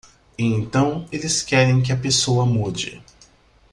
E 0.35 0.43
então 0.43 1.05
eles 1.11 1.43
querem 1.43 1.79
que 1.83 1.91
a 1.91 1.95
pessoa 1.95 2.43
mude. 2.43 3.03